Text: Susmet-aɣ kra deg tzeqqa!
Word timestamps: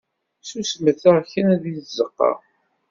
Susmet-aɣ 0.41 1.17
kra 1.31 1.53
deg 1.63 1.75
tzeqqa! 1.85 2.31